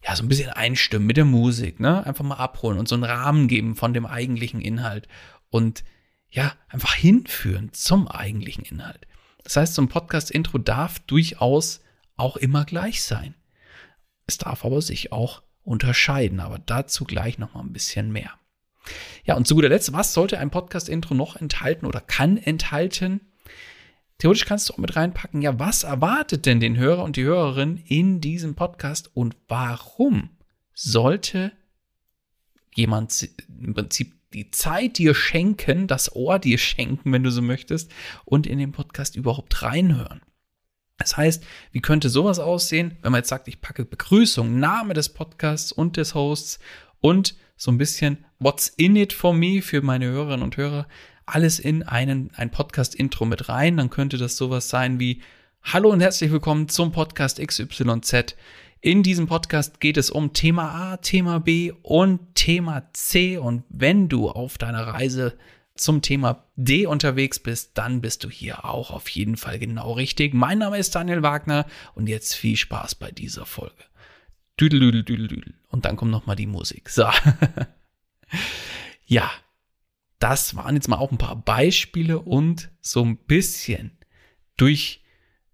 ja, 0.03 0.15
so 0.15 0.23
ein 0.23 0.29
bisschen 0.29 0.51
einstimmen 0.51 1.07
mit 1.07 1.17
der 1.17 1.25
Musik, 1.25 1.79
ne? 1.79 2.05
Einfach 2.05 2.23
mal 2.23 2.35
abholen 2.35 2.77
und 2.77 2.87
so 2.87 2.93
einen 2.93 3.03
Rahmen 3.03 3.47
geben 3.47 3.75
von 3.75 3.93
dem 3.93 4.05
eigentlichen 4.05 4.61
Inhalt 4.61 5.07
und 5.49 5.83
ja, 6.29 6.53
einfach 6.69 6.93
hinführen 6.93 7.73
zum 7.73 8.07
eigentlichen 8.07 8.63
Inhalt. 8.63 9.07
Das 9.43 9.55
heißt, 9.55 9.73
so 9.73 9.81
ein 9.81 9.89
Podcast-Intro 9.89 10.59
darf 10.59 10.99
durchaus 10.99 11.81
auch 12.15 12.37
immer 12.37 12.63
gleich 12.63 13.01
sein. 13.01 13.33
Es 14.27 14.37
darf 14.37 14.65
aber 14.65 14.81
sich 14.83 15.11
auch 15.11 15.41
unterscheiden, 15.67 16.39
aber 16.39 16.59
dazu 16.59 17.03
gleich 17.03 17.37
noch 17.37 17.53
mal 17.53 17.61
ein 17.61 17.73
bisschen 17.73 18.11
mehr. 18.11 18.31
Ja, 19.25 19.35
und 19.35 19.47
zu 19.47 19.55
guter 19.55 19.69
Letzt, 19.69 19.91
was 19.93 20.13
sollte 20.13 20.39
ein 20.39 20.49
Podcast-Intro 20.49 21.13
noch 21.13 21.35
enthalten 21.35 21.85
oder 21.85 21.99
kann 21.99 22.37
enthalten? 22.37 23.21
Theoretisch 24.17 24.45
kannst 24.45 24.69
du 24.69 24.73
auch 24.73 24.77
mit 24.77 24.95
reinpacken, 24.95 25.41
ja, 25.41 25.59
was 25.59 25.83
erwartet 25.83 26.45
denn 26.45 26.59
den 26.59 26.77
Hörer 26.77 27.03
und 27.03 27.17
die 27.17 27.23
Hörerin 27.23 27.83
in 27.85 28.21
diesem 28.21 28.55
Podcast 28.55 29.11
und 29.13 29.35
warum 29.47 30.29
sollte 30.73 31.51
jemand 32.73 33.29
im 33.61 33.73
Prinzip 33.73 34.13
die 34.33 34.49
Zeit 34.51 34.97
dir 34.97 35.13
schenken, 35.13 35.87
das 35.87 36.15
Ohr 36.15 36.39
dir 36.39 36.57
schenken, 36.57 37.11
wenn 37.11 37.23
du 37.23 37.31
so 37.31 37.41
möchtest, 37.41 37.91
und 38.25 38.47
in 38.47 38.57
den 38.57 38.71
Podcast 38.71 39.15
überhaupt 39.15 39.61
reinhören? 39.61 40.21
Das 40.97 41.15
heißt, 41.15 41.43
wie 41.71 41.81
könnte 41.81 42.09
sowas 42.09 42.39
aussehen, 42.39 42.97
wenn 43.01 43.11
man 43.11 43.19
jetzt 43.19 43.29
sagt, 43.29 43.47
ich 43.47 43.61
packe 43.61 43.85
Begrüßung, 43.85 44.59
Name 44.59 44.93
des 44.93 45.09
Podcasts 45.09 45.71
und 45.71 45.95
des 45.97 46.15
Hosts 46.15 46.59
und 46.99 47.35
so 47.55 47.71
ein 47.71 47.77
bisschen 47.77 48.25
What's 48.39 48.67
in 48.67 48.95
it 48.95 49.13
for 49.13 49.33
me 49.33 49.61
für 49.61 49.81
meine 49.81 50.05
Hörerinnen 50.07 50.43
und 50.43 50.57
Hörer, 50.57 50.87
alles 51.25 51.59
in 51.59 51.83
einen, 51.83 52.31
ein 52.35 52.49
Podcast-Intro 52.49 53.25
mit 53.25 53.49
rein. 53.49 53.77
Dann 53.77 53.89
könnte 53.89 54.17
das 54.17 54.37
sowas 54.37 54.69
sein 54.69 54.99
wie 54.99 55.21
Hallo 55.63 55.89
und 55.89 56.01
herzlich 56.01 56.31
willkommen 56.31 56.69
zum 56.69 56.91
Podcast 56.91 57.45
XYZ. 57.45 58.35
In 58.81 59.03
diesem 59.03 59.27
Podcast 59.27 59.79
geht 59.79 59.97
es 59.97 60.09
um 60.09 60.33
Thema 60.33 60.93
A, 60.93 60.97
Thema 60.97 61.39
B 61.39 61.73
und 61.83 62.35
Thema 62.35 62.89
C. 62.93 63.37
Und 63.37 63.63
wenn 63.69 64.07
du 64.07 64.29
auf 64.29 64.57
deiner 64.57 64.87
Reise 64.87 65.37
zum 65.77 66.01
Thema 66.01 66.45
D 66.55 66.85
unterwegs 66.85 67.39
bist, 67.39 67.77
dann 67.77 68.01
bist 68.01 68.23
du 68.23 68.29
hier 68.29 68.65
auch 68.65 68.91
auf 68.91 69.09
jeden 69.09 69.37
Fall 69.37 69.59
genau 69.59 69.93
richtig. 69.93 70.33
Mein 70.33 70.59
Name 70.59 70.77
ist 70.77 70.95
Daniel 70.95 71.23
Wagner 71.23 71.65
und 71.95 72.07
jetzt 72.07 72.35
viel 72.35 72.55
Spaß 72.55 72.95
bei 72.95 73.11
dieser 73.11 73.45
Folge. 73.45 73.83
Düdel, 74.59 74.79
düdel, 74.79 75.03
düdel, 75.03 75.27
düdel. 75.27 75.53
Und 75.67 75.85
dann 75.85 75.95
kommt 75.95 76.11
noch 76.11 76.25
mal 76.25 76.35
die 76.35 76.47
Musik. 76.47 76.89
So. 76.89 77.07
ja, 79.05 79.29
das 80.19 80.55
waren 80.55 80.75
jetzt 80.75 80.87
mal 80.87 80.97
auch 80.97 81.11
ein 81.11 81.17
paar 81.17 81.35
Beispiele 81.35 82.19
und 82.19 82.71
so 82.81 83.03
ein 83.03 83.17
bisschen 83.17 83.97
durch 84.57 85.03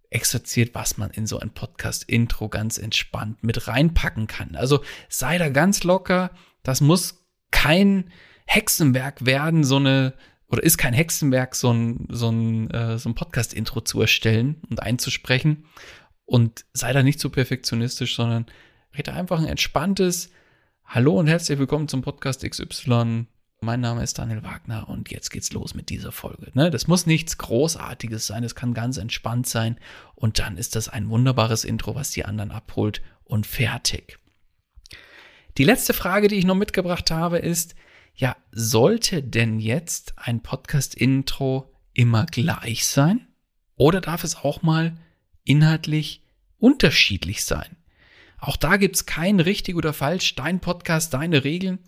exerziert, 0.10 0.74
was 0.74 0.98
man 0.98 1.10
in 1.10 1.28
so 1.28 1.40
ein 1.40 1.50
Podcast-Intro 1.50 2.48
ganz 2.48 2.78
entspannt 2.78 3.44
mit 3.44 3.68
reinpacken 3.68 4.28
kann. 4.28 4.56
Also 4.56 4.84
sei 5.10 5.38
da 5.38 5.50
ganz 5.50 5.84
locker. 5.84 6.32
Das 6.62 6.82
muss 6.82 7.26
kein 7.52 8.12
Hexenwerk 8.46 9.26
werden, 9.26 9.64
so 9.64 9.78
eine, 9.78 10.14
oder 10.48 10.64
ist 10.64 10.78
kein 10.78 10.94
Hexenwerk, 10.94 11.56
so 11.56 11.72
ein, 11.72 12.08
so 12.10 12.30
ein, 12.30 12.70
äh, 12.72 12.98
so 12.98 13.10
ein 13.10 13.16
Podcast-Intro 13.16 13.82
zu 13.82 14.02
erstellen 14.02 14.62
und 14.70 14.82
einzusprechen. 14.82 15.66
Und 16.26 16.66
sei 16.74 16.94
da 16.94 17.04
nicht 17.04 17.20
so 17.20 17.30
perfektionistisch, 17.30 18.16
sondern 18.16 18.46
rede 18.96 19.14
einfach 19.14 19.40
ein 19.40 19.48
entspanntes, 19.48 20.30
Hallo 20.86 21.18
und 21.18 21.26
herzlich 21.26 21.58
willkommen 21.58 21.88
zum 21.88 22.04
Podcast 22.04 22.48
XY 22.48 23.26
Mein 23.62 23.82
Name 23.82 24.04
ist 24.04 24.20
Daniel 24.20 24.44
Wagner 24.44 24.88
und 24.88 25.10
jetzt 25.10 25.32
geht's 25.32 25.52
los 25.52 25.74
mit 25.74 25.90
dieser 25.90 26.12
Folge. 26.12 26.52
Ne? 26.54 26.70
Das 26.70 26.86
muss 26.86 27.08
nichts 27.08 27.40
Großartiges 27.40 28.28
sein, 28.28 28.44
es 28.44 28.54
kann 28.54 28.76
ganz 28.76 28.98
entspannt 28.98 29.48
sein 29.48 29.80
und 30.14 30.38
dann 30.38 30.56
ist 30.56 30.76
das 30.76 30.90
ein 30.90 31.10
wunderbares 31.10 31.64
Intro, 31.64 31.96
was 31.96 32.12
die 32.12 32.26
anderen 32.26 32.52
abholt 32.52 33.02
und 33.24 33.48
fertig. 33.48 34.20
Die 35.58 35.64
letzte 35.64 35.94
Frage, 35.94 36.28
die 36.28 36.36
ich 36.36 36.46
noch 36.46 36.54
mitgebracht 36.54 37.10
habe, 37.10 37.40
ist, 37.40 37.74
ja, 38.16 38.36
sollte 38.52 39.24
denn 39.24 39.60
jetzt 39.60 40.14
ein 40.18 40.42
Podcast-Intro 40.42 41.74
immer 41.94 42.26
gleich 42.26 42.86
sein? 42.86 43.28
Oder 43.76 44.02
darf 44.02 44.24
es 44.24 44.36
auch 44.36 44.62
mal 44.62 44.98
inhaltlich 45.44 46.22
unterschiedlich 46.60 47.44
sein? 47.44 47.76
Auch 48.40 48.58
da 48.58 48.78
gibt's 48.78 49.06
kein 49.06 49.40
richtig 49.40 49.76
oder 49.76 49.94
falsch, 49.94 50.36
dein 50.36 50.60
Podcast, 50.60 51.14
deine 51.14 51.44
Regeln. 51.44 51.80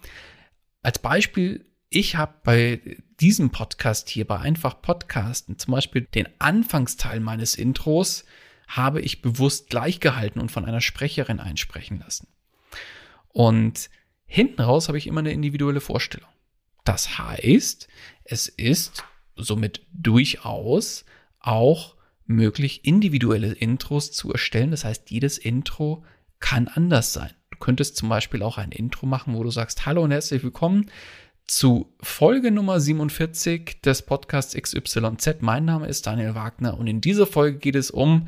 Als 0.82 1.00
Beispiel, 1.00 1.66
ich 1.90 2.16
habe 2.16 2.34
bei 2.44 2.98
diesem 3.20 3.52
Podcast 3.52 4.10
hier, 4.10 4.26
bei 4.26 4.40
einfach 4.40 4.82
Podcasten, 4.82 5.60
zum 5.60 5.74
Beispiel 5.74 6.02
den 6.02 6.28
Anfangsteil 6.40 7.20
meines 7.20 7.56
Intros, 7.56 8.26
habe 8.68 9.02
ich 9.02 9.22
bewusst 9.22 9.70
gleich 9.70 10.00
gehalten 10.00 10.40
und 10.40 10.52
von 10.52 10.66
einer 10.66 10.82
Sprecherin 10.82 11.40
einsprechen 11.40 12.00
lassen. 12.00 12.28
Und 13.28 13.90
hinten 14.28 14.62
raus 14.62 14.88
habe 14.88 14.98
ich 14.98 15.08
immer 15.08 15.20
eine 15.20 15.32
individuelle 15.32 15.82
Vorstellung. 15.82 16.30
Das 16.84 17.18
heißt, 17.18 17.88
es 18.24 18.48
ist 18.48 19.04
somit 19.36 19.82
durchaus 19.92 21.06
auch 21.40 21.96
möglich, 22.26 22.86
individuelle 22.86 23.54
Intros 23.54 24.12
zu 24.12 24.32
erstellen. 24.32 24.72
Das 24.72 24.86
heißt, 24.86 25.10
jedes 25.12 25.38
Intro 25.38 26.04
kann 26.40 26.68
anders 26.68 27.14
sein. 27.14 27.32
Du 27.52 27.58
könntest 27.58 27.98
zum 27.98 28.10
Beispiel 28.10 28.44
auch 28.44 28.58
ein 28.58 28.72
Intro 28.72 29.06
machen, 29.06 29.36
wo 29.36 29.44
du 29.44 29.50
sagst, 29.50 29.86
hallo 29.86 30.04
und 30.04 30.12
herzlich 30.12 30.44
willkommen 30.44 30.90
zu 31.48 31.94
Folge 32.02 32.52
Nummer 32.52 32.80
47 32.80 33.82
des 33.82 34.02
Podcasts 34.02 34.56
XYZ. 34.56 35.42
Mein 35.42 35.66
Name 35.66 35.88
ist 35.88 36.08
Daniel 36.08 36.36
Wagner 36.36 36.78
und 36.78 36.88
in 36.88 37.02
dieser 37.02 37.28
Folge 37.28 37.60
geht 37.60 37.76
es 37.76 37.92
um 37.92 38.28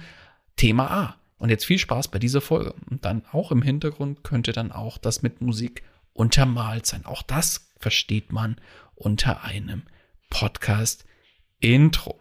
Thema 0.56 0.92
A. 0.92 1.16
Und 1.38 1.50
jetzt 1.50 1.65
viel 1.65 1.77
Spaß 1.77 2.08
bei 2.10 2.20
dieser 2.20 2.41
Folge. 2.41 2.74
Und 2.89 3.06
dann 3.06 3.24
auch 3.32 3.51
im 3.51 3.62
Hintergrund 3.62 4.24
könnte 4.24 4.51
dann 4.51 4.72
auch 4.72 4.98
das 4.98 5.22
mit 5.22 5.41
Musik 5.41 5.84
untermalt 6.13 6.86
sein. 6.86 7.06
Auch 7.06 7.22
das 7.22 7.70
versteht 7.77 8.32
man 8.32 8.60
unter 8.96 9.44
einem 9.44 9.84
Podcast-Intro. 10.29 12.20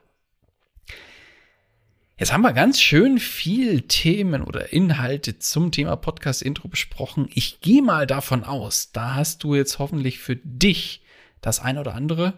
Jetzt 2.18 2.32
haben 2.32 2.42
wir 2.42 2.54
ganz 2.54 2.80
schön 2.80 3.18
viel 3.18 3.82
Themen 3.82 4.42
oder 4.42 4.73
Inhalte 4.73 5.38
zum 5.38 5.70
Thema 5.70 5.96
Podcast-Intro 5.96 6.68
besprochen. 6.68 7.28
Ich 7.35 7.61
gehe 7.61 7.82
mal 7.82 8.06
davon 8.06 8.42
aus, 8.42 8.90
da 8.92 9.14
hast 9.16 9.44
du 9.44 9.54
jetzt 9.54 9.78
hoffentlich 9.78 10.18
für 10.18 10.37
dich 10.37 11.02
das 11.42 11.61
ein 11.61 11.76
oder 11.76 11.94
andere 11.94 12.32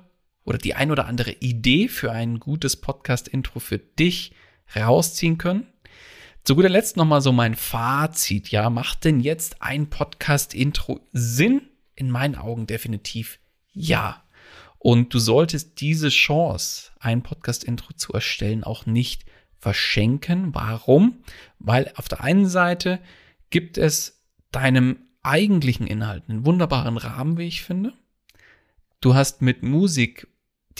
oder 0.44 0.58
die 0.58 0.74
ein 0.74 0.90
oder 0.90 1.06
andere 1.06 1.30
Idee 1.30 1.86
für 1.86 2.10
ein 2.10 2.40
gutes 2.40 2.74
Podcast-Intro 2.74 3.60
für 3.60 3.78
dich 3.78 4.32
rausziehen 4.74 5.38
können. 5.38 5.68
Zu 6.48 6.56
guter 6.56 6.70
Letzt 6.70 6.96
nochmal 6.96 7.20
so 7.20 7.30
mein 7.30 7.54
Fazit. 7.54 8.50
Ja, 8.50 8.70
macht 8.70 9.04
denn 9.04 9.20
jetzt 9.20 9.60
ein 9.60 9.90
Podcast-Intro 9.90 11.06
Sinn? 11.12 11.60
In 11.94 12.10
meinen 12.10 12.36
Augen 12.36 12.66
definitiv 12.66 13.38
ja. 13.70 14.24
Und 14.78 15.12
du 15.12 15.18
solltest 15.18 15.78
diese 15.82 16.08
Chance, 16.08 16.90
ein 17.00 17.22
Podcast-Intro 17.22 17.92
zu 17.92 18.14
erstellen, 18.14 18.64
auch 18.64 18.86
nicht 18.86 19.26
verschenken. 19.58 20.54
Warum? 20.54 21.18
Weil 21.58 21.92
auf 21.96 22.08
der 22.08 22.24
einen 22.24 22.48
Seite 22.48 22.98
gibt 23.50 23.76
es 23.76 24.24
deinem 24.50 25.00
eigentlichen 25.22 25.86
Inhalt 25.86 26.30
einen 26.30 26.46
wunderbaren 26.46 26.96
Rahmen, 26.96 27.36
wie 27.36 27.46
ich 27.46 27.60
finde. 27.60 27.92
Du 29.02 29.14
hast 29.14 29.42
mit 29.42 29.62
Musik 29.62 30.26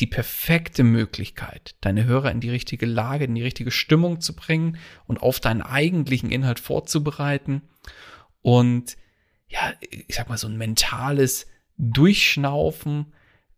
die 0.00 0.07
perfekte 0.07 0.85
Möglichkeit, 0.85 1.76
deine 1.81 2.05
Hörer 2.05 2.31
in 2.31 2.40
die 2.40 2.50
richtige 2.50 2.87
Lage, 2.87 3.25
in 3.25 3.35
die 3.35 3.43
richtige 3.43 3.71
Stimmung 3.71 4.21
zu 4.21 4.35
bringen 4.35 4.78
und 5.07 5.23
auf 5.23 5.40
deinen 5.40 5.62
eigentlichen 5.62 6.31
Inhalt 6.31 6.61
vorzubereiten. 6.61 7.62
Und 8.43 8.97
ja, 9.49 9.73
ich 9.81 10.14
sag 10.14 10.28
mal, 10.28 10.38
so 10.38 10.47
ein 10.47 10.57
mentales 10.57 11.47
Durchschnaufen 11.78 13.12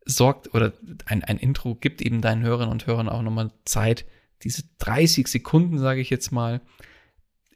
sorgt 0.04 0.54
oder 0.54 0.72
ein, 1.06 1.24
ein 1.24 1.38
Intro 1.38 1.74
gibt 1.74 2.02
eben 2.02 2.20
deinen 2.20 2.42
Hörern 2.42 2.68
und 2.68 2.86
Hörern 2.86 3.08
auch 3.08 3.22
nochmal 3.22 3.50
Zeit, 3.64 4.04
diese 4.42 4.64
30 4.78 5.28
Sekunden, 5.28 5.78
sage 5.78 6.00
ich 6.00 6.10
jetzt 6.10 6.30
mal, 6.30 6.60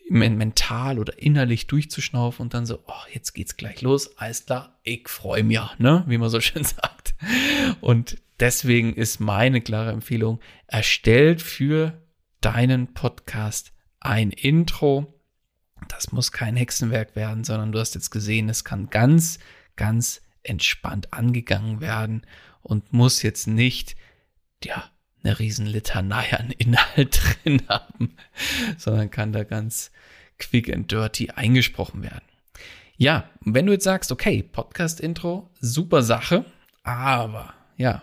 mental 0.09 0.99
oder 0.99 1.19
innerlich 1.19 1.67
durchzuschnaufen 1.67 2.43
und 2.43 2.55
dann 2.55 2.67
so, 2.67 2.81
oh, 2.87 3.09
jetzt 3.13 3.33
geht's 3.33 3.57
gleich 3.57 3.81
los, 3.81 4.19
alles 4.19 4.47
klar, 4.47 4.79
ich 4.83 5.09
freue 5.09 5.43
mich, 5.43 5.61
ne, 5.79 6.05
wie 6.07 6.19
man 6.19 6.29
so 6.29 6.41
schön 6.41 6.65
sagt. 6.65 7.04
Und 7.81 8.19
deswegen 8.41 8.95
ist 8.95 9.21
meine 9.21 9.61
klare 9.61 9.93
Empfehlung, 9.93 10.41
erstellt 10.67 11.43
für 11.43 12.03
deinen 12.41 12.95
Podcast 12.95 13.73
ein 14.01 14.31
Intro. 14.31 15.15
Das 15.89 16.13
muss 16.13 16.33
kein 16.33 16.57
Hexenwerk 16.57 17.17
werden, 17.17 17.45
sondern 17.45 17.73
du 17.73 17.79
hast 17.79 17.95
jetzt 17.95 18.11
gesehen, 18.11 18.49
es 18.49 18.65
kann 18.65 18.91
ganz, 18.91 19.39
ganz 19.77 20.23
entspannt 20.43 21.13
angegangen 21.13 21.81
werden 21.81 22.27
und 22.63 22.93
muss 22.93 23.23
jetzt 23.23 23.47
nicht, 23.47 23.97
ja, 24.63 24.91
eine 25.23 25.39
riesen 25.39 25.67
Litanei 25.67 26.33
an 26.37 26.51
Inhalt 26.51 27.21
drin 27.45 27.63
haben, 27.69 28.15
sondern 28.77 29.11
kann 29.11 29.33
da 29.33 29.45
ganz 29.45 29.91
quick 30.39 30.73
and 30.73 30.91
dirty 30.91 31.31
eingesprochen 31.31 32.03
werden. 32.03 32.25
Ja, 32.97 33.31
wenn 33.41 33.67
du 33.67 33.73
jetzt 33.73 33.85
sagst, 33.85 34.13
okay, 34.13 34.43
Podcast-Intro, 34.43 35.51
super 35.61 36.03
Sache, 36.03 36.45
aber 36.85 37.55
ja, 37.77 38.03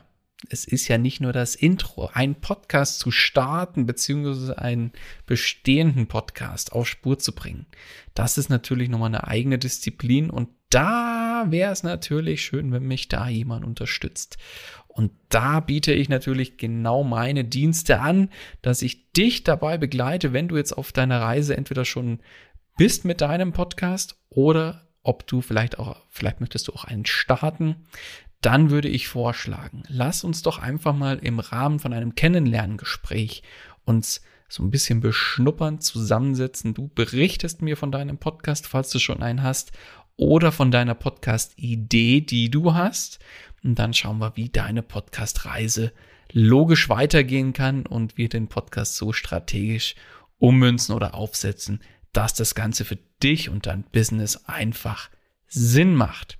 es 0.49 0.65
ist 0.65 0.87
ja 0.87 0.97
nicht 0.97 1.21
nur 1.21 1.33
das 1.33 1.55
Intro, 1.55 2.09
einen 2.13 2.35
Podcast 2.35 2.99
zu 2.99 3.11
starten, 3.11 3.85
beziehungsweise 3.85 4.57
einen 4.57 4.91
bestehenden 5.25 6.07
Podcast 6.07 6.73
auf 6.73 6.87
Spur 6.87 7.19
zu 7.19 7.33
bringen. 7.33 7.67
Das 8.13 8.37
ist 8.37 8.49
natürlich 8.49 8.89
nochmal 8.89 9.09
eine 9.09 9.27
eigene 9.27 9.59
Disziplin 9.59 10.29
und 10.29 10.49
da 10.69 11.45
wäre 11.49 11.71
es 11.71 11.83
natürlich 11.83 12.41
schön, 12.43 12.71
wenn 12.71 12.83
mich 12.83 13.07
da 13.07 13.27
jemand 13.27 13.65
unterstützt. 13.65 14.37
Und 14.87 15.11
da 15.29 15.59
biete 15.59 15.93
ich 15.93 16.09
natürlich 16.09 16.57
genau 16.57 17.03
meine 17.03 17.45
Dienste 17.45 17.99
an, 17.99 18.29
dass 18.61 18.81
ich 18.81 19.11
dich 19.11 19.43
dabei 19.43 19.77
begleite, 19.77 20.33
wenn 20.33 20.47
du 20.47 20.57
jetzt 20.57 20.73
auf 20.73 20.91
deiner 20.91 21.21
Reise 21.21 21.55
entweder 21.55 21.85
schon 21.85 22.19
bist 22.77 23.05
mit 23.05 23.21
deinem 23.21 23.53
Podcast 23.53 24.17
oder 24.29 24.87
ob 25.03 25.27
du 25.27 25.41
vielleicht 25.41 25.79
auch, 25.79 26.01
vielleicht 26.09 26.41
möchtest 26.41 26.67
du 26.67 26.73
auch 26.73 26.83
einen 26.83 27.05
starten, 27.05 27.87
dann 28.41 28.69
würde 28.69 28.89
ich 28.89 29.08
vorschlagen, 29.08 29.84
lass 29.88 30.23
uns 30.23 30.41
doch 30.41 30.60
einfach 30.60 30.95
mal 30.95 31.19
im 31.19 31.39
Rahmen 31.39 31.80
von 31.80 31.93
einem 31.93 32.15
Kennenlerngespräch 32.15 33.43
uns 33.86 34.21
so 34.49 34.63
ein 34.63 34.71
bisschen 34.71 34.99
beschnuppern, 34.99 35.80
zusammensetzen. 35.80 36.73
Du 36.73 36.89
berichtest 36.89 37.62
mir 37.62 37.77
von 37.77 37.91
deinem 37.91 38.17
Podcast, 38.17 38.67
falls 38.67 38.89
du 38.89 38.99
schon 38.99 39.21
einen 39.23 39.43
hast, 39.43 39.71
oder 40.17 40.51
von 40.51 40.71
deiner 40.71 40.93
Podcast-Idee, 40.93 42.21
die 42.21 42.51
du 42.51 42.73
hast. 42.73 43.19
Und 43.63 43.80
dann 43.80 43.93
schauen 43.93 44.19
wir, 44.19 44.36
wie 44.36 44.49
deine 44.49 44.84
Podcast-Reise 44.84 45.93
logisch 46.34 46.89
weitergehen 46.89 47.54
kann 47.54 47.86
und 47.86 48.17
wir 48.17 48.30
den 48.30 48.47
Podcast 48.47 48.95
so 48.95 49.13
strategisch 49.13 49.95
ummünzen 50.38 50.95
oder 50.95 51.13
aufsetzen, 51.13 51.82
dass 52.13 52.34
das 52.34 52.56
Ganze 52.56 52.86
für 52.86 52.97
dich 53.21 53.49
und 53.49 53.67
dein 53.67 53.84
Business 53.84 54.45
einfach 54.45 55.10
Sinn 55.47 55.95
macht. 55.95 56.39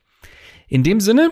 In 0.68 0.84
dem 0.84 1.00
Sinne, 1.00 1.32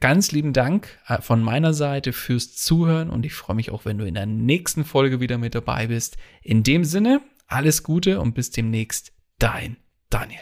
ganz 0.00 0.32
lieben 0.32 0.52
Dank 0.52 0.98
äh, 1.08 1.20
von 1.20 1.42
meiner 1.42 1.74
Seite 1.74 2.12
fürs 2.12 2.54
Zuhören 2.54 3.10
und 3.10 3.26
ich 3.26 3.34
freue 3.34 3.56
mich 3.56 3.70
auch, 3.70 3.84
wenn 3.84 3.98
du 3.98 4.06
in 4.06 4.14
der 4.14 4.26
nächsten 4.26 4.84
Folge 4.84 5.20
wieder 5.20 5.38
mit 5.38 5.54
dabei 5.54 5.88
bist. 5.88 6.16
In 6.42 6.62
dem 6.62 6.84
Sinne, 6.84 7.20
alles 7.46 7.82
Gute 7.82 8.20
und 8.20 8.34
bis 8.34 8.50
demnächst, 8.50 9.12
dein 9.38 9.76
Daniel. 10.10 10.40